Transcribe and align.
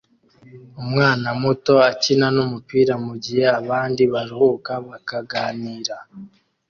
Umwana 0.81 1.27
muto 1.41 1.73
akina 1.89 2.27
numupira 2.35 2.93
mugihe 3.05 3.43
abandi 3.59 4.03
baruhuka 4.13 4.71
bakaganira 4.87 5.95